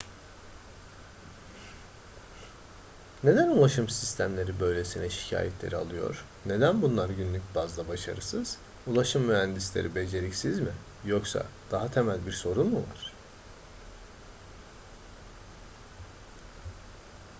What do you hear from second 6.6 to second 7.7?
bunlar günlük